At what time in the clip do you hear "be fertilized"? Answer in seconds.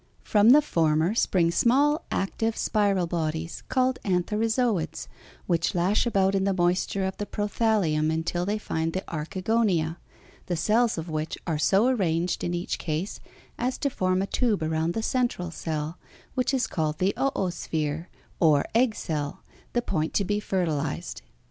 20.25-21.21